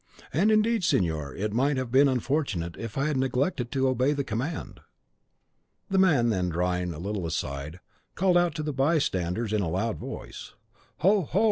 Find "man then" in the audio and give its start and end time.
5.99-6.49